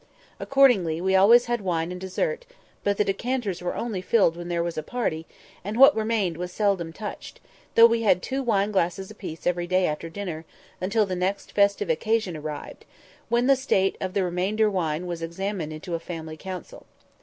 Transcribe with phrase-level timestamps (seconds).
[0.39, 2.47] Accordingly, we had always wine and dessert;
[2.83, 5.27] but the decanters were only filled when there was a party,
[5.63, 7.39] and what remained was seldom touched,
[7.75, 10.43] though we had two wine glasses apiece every day after dinner,
[10.81, 12.83] until the next festive occasion arrived,
[13.29, 16.87] when the state of the remainder wine was examined into in a family council.